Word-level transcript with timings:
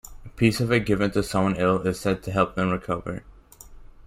A 0.25 0.29
piece 0.29 0.59
of 0.59 0.71
it 0.71 0.87
given 0.87 1.11
to 1.11 1.21
someone 1.21 1.55
ill 1.57 1.79
is 1.83 1.99
said 1.99 2.23
to 2.23 2.31
help 2.31 2.55
them 2.55 2.71
recover. 2.71 3.23